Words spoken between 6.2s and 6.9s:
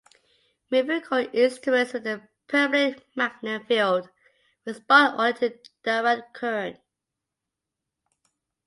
current.